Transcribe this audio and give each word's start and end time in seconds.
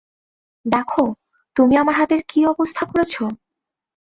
দেখো, 0.65 1.03
তুমি 1.55 1.73
আমার 1.77 1.95
হাতের 1.95 2.21
কী 2.29 2.39
অবস্থা 2.45 2.83
করেছো! 2.85 3.23